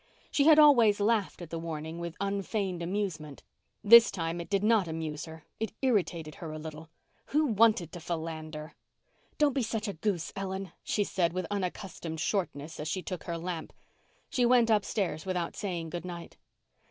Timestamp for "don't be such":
9.37-9.87